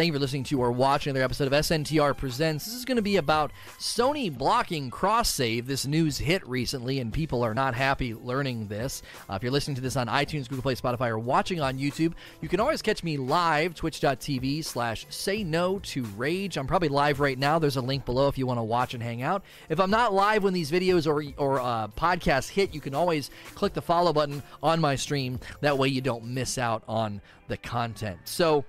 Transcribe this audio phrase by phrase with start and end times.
[0.00, 2.64] Thank you for listening to or watching another episode of SNTR Presents.
[2.64, 5.66] This is going to be about Sony blocking cross save.
[5.66, 9.02] This news hit recently, and people are not happy learning this.
[9.28, 12.14] Uh, if you're listening to this on iTunes, Google Play, Spotify, or watching on YouTube,
[12.40, 16.56] you can always catch me live, twitch.tv slash say no to rage.
[16.56, 17.58] I'm probably live right now.
[17.58, 19.44] There's a link below if you want to watch and hang out.
[19.68, 23.30] If I'm not live when these videos or, or uh, podcasts hit, you can always
[23.54, 25.40] click the follow button on my stream.
[25.60, 28.20] That way you don't miss out on the content.
[28.24, 28.64] So,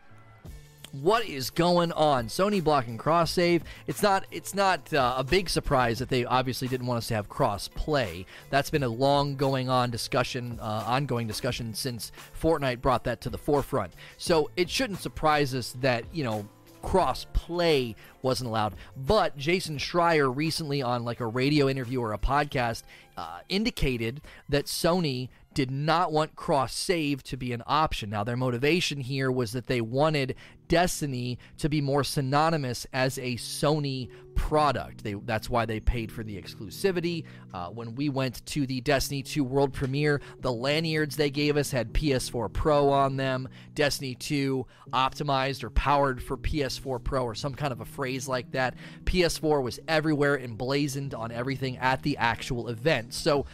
[0.92, 2.28] what is going on?
[2.28, 3.64] Sony blocking cross save.
[3.88, 4.26] It's not.
[4.32, 7.68] It's not uh, a big surprise that they obviously didn't want us to have cross
[7.68, 8.26] play.
[8.50, 13.30] That's been a long going on discussion, uh, ongoing discussion since Fortnite brought that to
[13.30, 13.94] the forefront.
[14.18, 16.48] So it shouldn't surprise us that you know
[16.82, 18.76] cross play wasn't allowed.
[18.98, 22.84] But Jason Schreier recently on like a radio interview or a podcast
[23.18, 28.10] uh, indicated that Sony did not want cross save to be an option.
[28.10, 30.36] Now, their motivation here was that they wanted
[30.72, 35.04] Destiny to be more synonymous as a Sony product.
[35.04, 37.26] They, that's why they paid for the exclusivity.
[37.54, 41.72] Uh, when we went to the Destiny 2 world premiere, the lanyards they gave us
[41.72, 43.50] had PS4 Pro on them.
[43.76, 48.50] Destiny 2 optimized or powered for PS4 Pro or some kind of a phrase like
[48.52, 48.76] that.
[49.04, 53.14] PS4 was everywhere emblazoned on everything at the actual event.
[53.14, 53.46] So,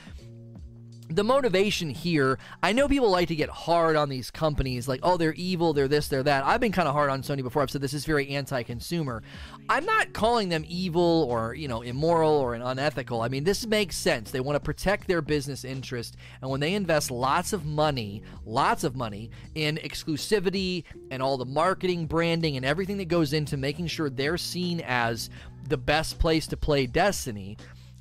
[1.09, 5.17] the motivation here, I know people like to get hard on these companies, like, oh,
[5.17, 6.45] they're evil, they're this, they're that.
[6.45, 7.61] I've been kind of hard on Sony before.
[7.61, 9.23] I've said this is very anti consumer.
[9.69, 13.21] I'm not calling them evil or, you know, immoral or unethical.
[13.21, 14.31] I mean, this makes sense.
[14.31, 16.17] They want to protect their business interest.
[16.41, 21.45] And when they invest lots of money, lots of money in exclusivity and all the
[21.45, 25.29] marketing, branding, and everything that goes into making sure they're seen as
[25.67, 27.57] the best place to play Destiny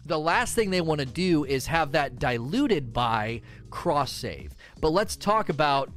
[0.06, 4.54] the last thing they want to do is have that diluted by cross save.
[4.80, 5.90] But let's talk about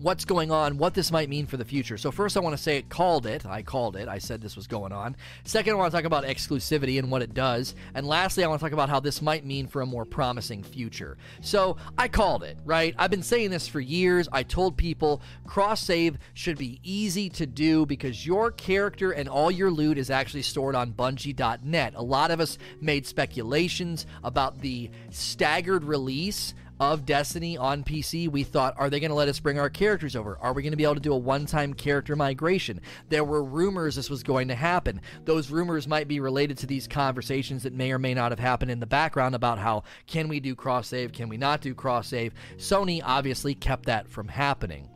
[0.00, 1.96] what's going on, what this might mean for the future.
[1.96, 3.46] So first I want to say it called it.
[3.46, 4.08] I called it.
[4.08, 5.16] I said this was going on.
[5.44, 7.74] Second, I want to talk about exclusivity and what it does.
[7.94, 10.62] And lastly, I want to talk about how this might mean for a more promising
[10.62, 11.16] future.
[11.40, 12.94] So I called it, right?
[12.98, 14.28] I've been saying this for years.
[14.32, 19.50] I told people cross save should be easy to do because your character and all
[19.50, 21.94] your loot is actually stored on bungie.net.
[21.96, 28.42] A lot of us made speculations about the staggered release of Destiny on PC, we
[28.42, 30.38] thought, are they going to let us bring our characters over?
[30.40, 32.80] Are we going to be able to do a one time character migration?
[33.08, 35.00] There were rumors this was going to happen.
[35.24, 38.70] Those rumors might be related to these conversations that may or may not have happened
[38.70, 42.08] in the background about how can we do cross save, can we not do cross
[42.08, 42.34] save?
[42.56, 44.88] Sony obviously kept that from happening.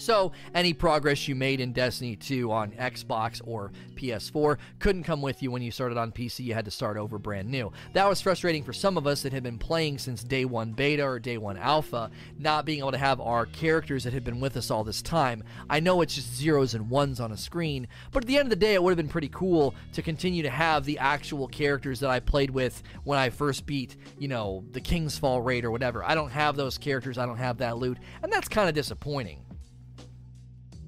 [0.00, 5.42] So, any progress you made in Destiny 2 on Xbox or PS4 couldn't come with
[5.42, 6.40] you when you started on PC.
[6.40, 7.70] You had to start over brand new.
[7.92, 11.04] That was frustrating for some of us that had been playing since day one beta
[11.04, 14.56] or day one alpha, not being able to have our characters that had been with
[14.56, 15.44] us all this time.
[15.68, 18.50] I know it's just zeros and ones on a screen, but at the end of
[18.50, 22.00] the day, it would have been pretty cool to continue to have the actual characters
[22.00, 25.70] that I played with when I first beat, you know, the King's Fall raid or
[25.70, 26.02] whatever.
[26.02, 29.44] I don't have those characters, I don't have that loot, and that's kind of disappointing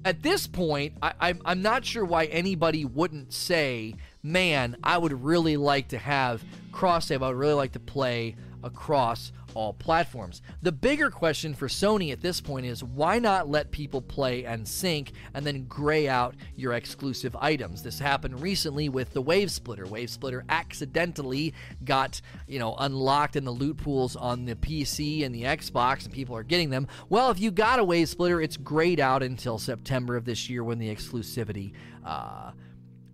[0.05, 5.57] at this point, I, am not sure why anybody wouldn't say, man, I would really
[5.57, 7.23] like to have cross save.
[7.23, 10.41] I would really like to play across all platforms.
[10.61, 14.67] The bigger question for Sony at this point is why not let people play and
[14.67, 17.83] sync and then gray out your exclusive items?
[17.83, 19.85] This happened recently with the Wave Splitter.
[19.85, 21.53] Wave Splitter accidentally
[21.83, 26.13] got, you know, unlocked in the loot pools on the PC and the Xbox and
[26.13, 26.87] people are getting them.
[27.09, 30.63] Well, if you got a Wave Splitter, it's grayed out until September of this year
[30.63, 31.73] when the exclusivity
[32.05, 32.51] uh,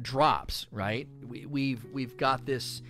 [0.02, 1.08] drops, right?
[1.28, 2.82] We, we've we've got this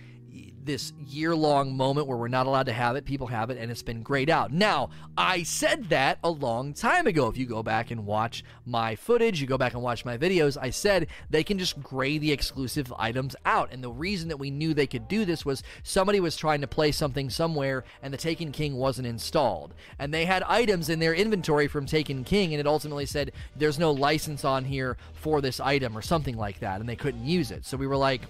[0.62, 3.04] this year long moment where we're not allowed to have it.
[3.04, 4.52] People have it, and it's been grayed out.
[4.52, 7.28] Now, I said that a long time ago.
[7.28, 10.56] If you go back and watch my footage, you go back and watch my videos,
[10.60, 13.72] I said they can just gray the exclusive items out.
[13.72, 16.68] And the reason that we knew they could do this was somebody was trying to
[16.68, 19.74] play something somewhere, and the Taken King wasn't installed.
[19.98, 23.78] And they had items in their inventory from Taken King, and it ultimately said there's
[23.78, 27.50] no license on here for this item or something like that, and they couldn't use
[27.50, 27.64] it.
[27.64, 28.22] So we were like,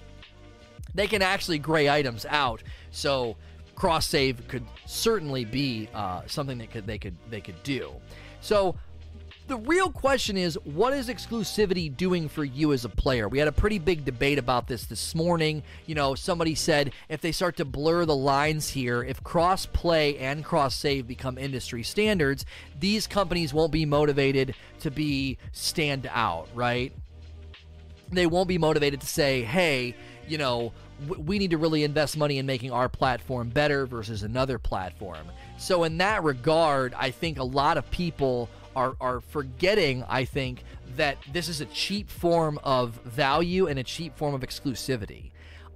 [0.95, 2.63] they can actually gray items out.
[2.91, 3.37] So
[3.75, 7.93] cross save could certainly be uh, something that could they could they could do.
[8.41, 8.77] So
[9.51, 13.29] the real question is what is exclusivity doing for you as a player?
[13.29, 15.65] We had a pretty big debate about this this morning.
[15.87, 20.19] You know, somebody said if they start to blur the lines here, if cross play
[20.19, 22.47] and cross save become industry standards,
[22.79, 26.93] these companies won't be motivated to be stand out, right?
[28.13, 29.97] They won't be motivated to say, "Hey,
[30.29, 30.73] you know,
[31.07, 35.27] we need to really invest money in making our platform better versus another platform.
[35.59, 40.65] So, in that regard, I think a lot of people are are forgetting, I think,
[40.97, 45.31] that this is a cheap form of value and a cheap form of exclusivity.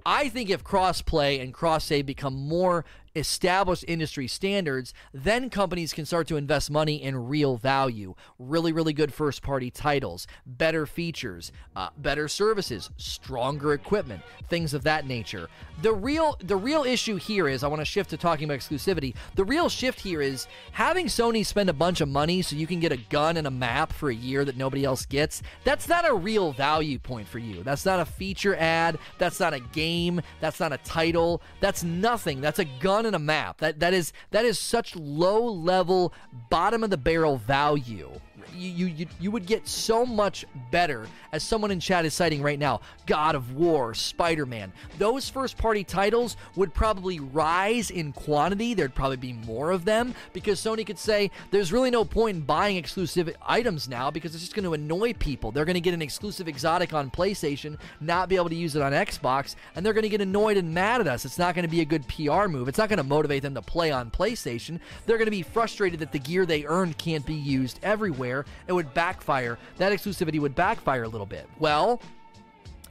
[0.05, 6.05] I think if crossplay and cross save become more established industry standards, then companies can
[6.05, 11.51] start to invest money in real value, really, really good first party titles, better features,
[11.75, 15.47] uh, better services, stronger equipment, things of that nature.
[15.81, 19.15] The real, the real issue here is I want to shift to talking about exclusivity.
[19.35, 22.79] The real shift here is having Sony spend a bunch of money so you can
[22.79, 25.41] get a gun and a map for a year that nobody else gets.
[25.63, 27.63] That's not a real value point for you.
[27.63, 28.97] That's not a feature ad.
[29.17, 30.21] That's not a game.
[30.39, 31.41] That's not a title.
[31.59, 32.41] That's nothing.
[32.41, 33.59] That's a gun in a map.
[33.59, 36.13] That that is that is such low level,
[36.49, 38.19] bottom of the barrel value
[38.53, 42.59] you, you, you would get so much better, as someone in chat is citing right
[42.59, 44.71] now God of War, Spider Man.
[44.97, 48.73] Those first party titles would probably rise in quantity.
[48.73, 52.43] There'd probably be more of them because Sony could say there's really no point in
[52.43, 55.51] buying exclusive items now because it's just going to annoy people.
[55.51, 58.81] They're going to get an exclusive exotic on PlayStation, not be able to use it
[58.81, 61.25] on Xbox, and they're going to get annoyed and mad at us.
[61.25, 62.67] It's not going to be a good PR move.
[62.67, 64.79] It's not going to motivate them to play on PlayStation.
[65.05, 68.34] They're going to be frustrated that the gear they earned can't be used everywhere
[68.67, 69.57] it would backfire.
[69.77, 71.47] That exclusivity would backfire a little bit.
[71.59, 72.01] Well,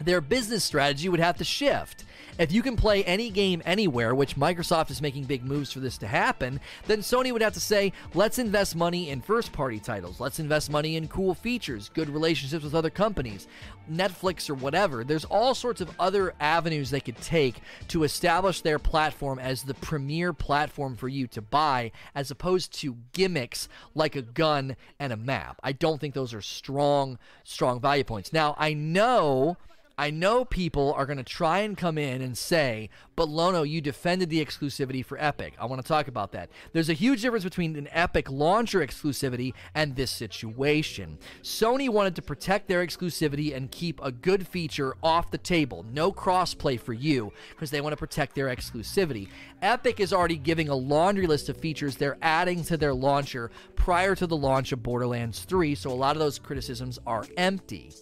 [0.00, 2.05] their business strategy would have to shift.
[2.37, 5.99] If you can play any game anywhere, which Microsoft is making big moves for this
[5.99, 6.58] to happen,
[6.88, 10.19] then Sony would have to say, let's invest money in first party titles.
[10.19, 13.46] Let's invest money in cool features, good relationships with other companies,
[13.88, 15.05] Netflix or whatever.
[15.05, 19.75] There's all sorts of other avenues they could take to establish their platform as the
[19.75, 25.17] premier platform for you to buy, as opposed to gimmicks like a gun and a
[25.17, 25.61] map.
[25.62, 28.32] I don't think those are strong, strong value points.
[28.32, 29.56] Now, I know
[29.96, 33.81] I know people are going to try and come in and say, but Lono, you
[33.81, 35.55] defended the exclusivity for Epic.
[35.56, 36.50] I want to talk about that.
[36.73, 41.19] There's a huge difference between an Epic launcher exclusivity and this situation.
[41.44, 45.87] Sony wanted to protect their exclusivity and keep a good feature off the table.
[45.93, 49.29] No crossplay for you because they want to protect their exclusivity.
[49.62, 54.17] Epic is already giving a laundry list of features they're adding to their launcher prior
[54.17, 57.93] to the launch of Borderlands 3, so a lot of those criticisms are empty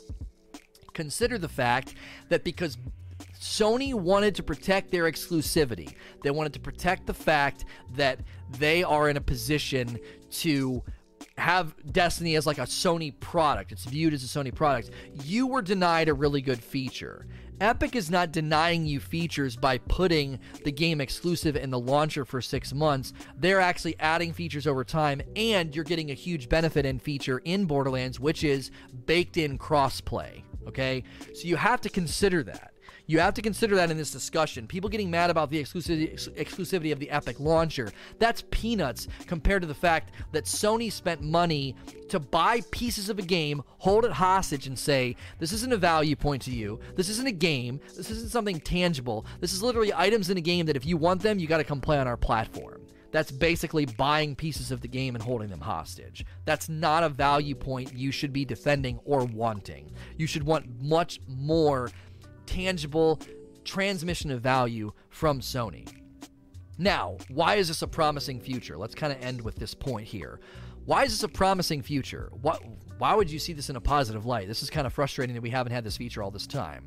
[0.94, 1.94] consider the fact
[2.28, 2.78] that because
[3.38, 8.20] Sony wanted to protect their exclusivity, they wanted to protect the fact that
[8.58, 9.98] they are in a position
[10.30, 10.82] to
[11.38, 13.72] have Destiny as like a Sony product.
[13.72, 14.90] It's viewed as a Sony product.
[15.24, 17.26] You were denied a really good feature.
[17.60, 22.40] Epic is not denying you features by putting the game exclusive in the launcher for
[22.40, 23.12] six months.
[23.36, 27.66] They're actually adding features over time, and you're getting a huge benefit and feature in
[27.66, 28.72] Borderlands, which is
[29.06, 30.42] baked in crossplay.
[30.66, 31.04] Okay?
[31.34, 32.72] So you have to consider that.
[33.06, 34.66] You have to consider that in this discussion.
[34.66, 37.90] People getting mad about the exclusivity, exclusivity of the Epic launcher.
[38.18, 41.74] That's peanuts compared to the fact that Sony spent money
[42.08, 46.16] to buy pieces of a game, hold it hostage, and say, This isn't a value
[46.16, 46.78] point to you.
[46.94, 47.80] This isn't a game.
[47.96, 49.26] This isn't something tangible.
[49.40, 51.64] This is literally items in a game that if you want them, you got to
[51.64, 52.81] come play on our platform.
[53.12, 56.24] That's basically buying pieces of the game and holding them hostage.
[56.46, 59.92] That's not a value point you should be defending or wanting.
[60.16, 61.90] You should want much more
[62.46, 63.20] tangible
[63.64, 65.86] transmission of value from Sony.
[66.78, 68.78] Now, why is this a promising future?
[68.78, 70.40] Let's kind of end with this point here.
[70.86, 72.32] Why is this a promising future?
[72.40, 72.62] What,
[72.98, 74.48] why would you see this in a positive light?
[74.48, 76.86] This is kind of frustrating that we haven't had this feature all this time.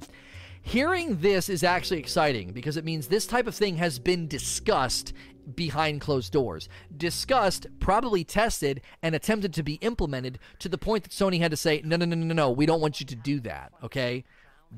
[0.67, 5.13] Hearing this is actually exciting because it means this type of thing has been discussed
[5.53, 6.67] behind closed doors.
[6.97, 11.55] Discussed, probably tested, and attempted to be implemented to the point that Sony had to
[11.55, 14.23] say, no, no, no, no, no, we don't want you to do that, okay?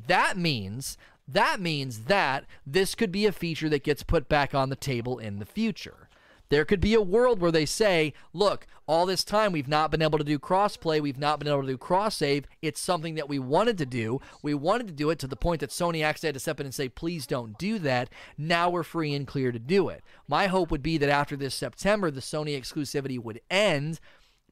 [0.08, 4.70] That means that means that this could be a feature that gets put back on
[4.70, 6.07] the table in the future.
[6.50, 10.01] There could be a world where they say, look, all this time we've not been
[10.01, 12.46] able to do crossplay, we've not been able to do cross save.
[12.62, 14.22] It's something that we wanted to do.
[14.42, 16.66] We wanted to do it to the point that Sony actually had to step in
[16.66, 18.10] and say, please don't do that.
[18.38, 20.04] Now we're free and clear to do it.
[20.27, 24.00] My hope would be that after this September, the Sony exclusivity would end.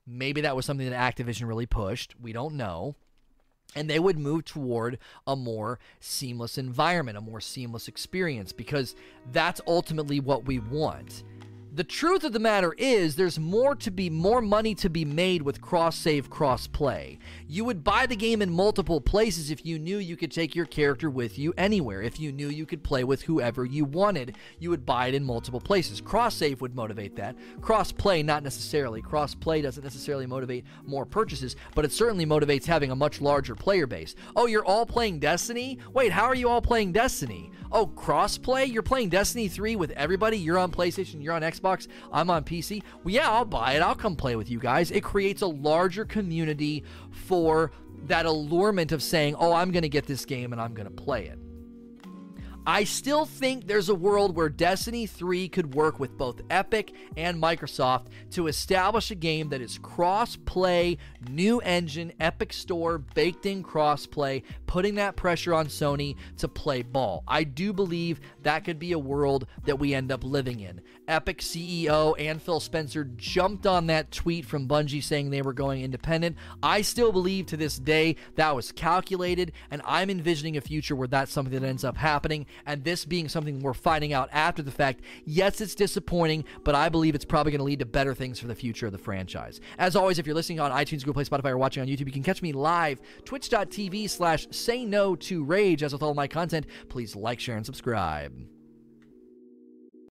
[0.06, 2.16] Maybe that was something that Activision really pushed.
[2.22, 2.96] We don't know
[3.76, 4.98] and they would move toward
[5.28, 8.96] a more seamless environment, a more seamless experience, because
[9.32, 11.24] that's ultimately what we want.
[11.76, 15.42] The truth of the matter is there's more to be more money to be made
[15.42, 17.20] with cross save cross play.
[17.50, 20.68] You would buy the game in multiple places if you knew you could take your
[20.68, 22.02] character with you anywhere.
[22.02, 25.26] If you knew you could play with whoever you wanted, you would buy it in
[25.26, 26.00] multiple places.
[26.00, 27.36] Cross save would motivate that.
[27.60, 29.02] Cross play not necessarily.
[29.02, 33.54] Cross play doesn't necessarily motivate more purchases, but it certainly motivates having a much larger
[33.54, 34.16] player base.
[34.38, 35.80] Oh, you're all playing Destiny?
[35.92, 37.52] Wait, how are you all playing Destiny?
[37.72, 40.38] Oh, cross play You're playing Destiny 3 with everybody?
[40.38, 42.84] You're on PlayStation, you're on Xbox, I'm on PC.
[43.04, 43.82] Well, yeah, I'll buy it.
[43.82, 44.92] I'll come play with you guys.
[44.92, 47.72] It creates a larger community for
[48.06, 50.94] that allurement of saying, oh, I'm going to get this game and I'm going to
[50.94, 51.40] play it.
[52.68, 57.40] I still think there's a world where Destiny 3 could work with both Epic and
[57.40, 60.98] Microsoft to establish a game that is cross play,
[61.30, 66.82] new engine, Epic Store, baked in cross play, putting that pressure on Sony to play
[66.82, 67.24] ball.
[67.28, 70.82] I do believe that could be a world that we end up living in.
[71.08, 75.84] Epic CEO and Phil Spencer jumped on that tweet from Bungie saying they were going
[75.84, 76.36] independent.
[76.64, 81.08] I still believe to this day that was calculated, and I'm envisioning a future where
[81.08, 84.72] that's something that ends up happening and this being something we're finding out after the
[84.72, 88.40] fact, yes, it's disappointing, but I believe it's probably going to lead to better things
[88.40, 89.60] for the future of the franchise.
[89.78, 92.14] As always, if you're listening on iTunes, Google Play, Spotify, or watching on YouTube, you
[92.14, 95.84] can catch me live, twitch.tv slash say no to rage.
[95.84, 98.55] As with all my content, please like, share, and subscribe.